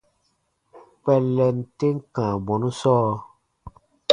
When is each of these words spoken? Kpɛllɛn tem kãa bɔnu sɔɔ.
Kpɛllɛn 1.03 1.57
tem 1.77 1.95
kãa 2.13 2.33
bɔnu 2.45 2.69
sɔɔ. 2.79 3.11